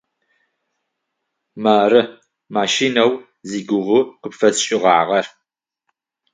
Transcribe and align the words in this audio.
Мары 1.63 2.01
машинэу 2.55 3.11
зигугъу 3.49 3.99
къыпфэсшӏыгъагъэр. 4.21 5.25